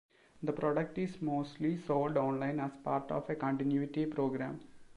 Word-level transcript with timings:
The 0.41 0.51
product 0.51 0.97
is 0.97 1.21
mostly 1.21 1.77
sold 1.77 2.17
online 2.17 2.59
as 2.59 2.71
part 2.83 3.11
of 3.11 3.29
a 3.29 3.35
continuity 3.35 4.07
program. 4.07 4.59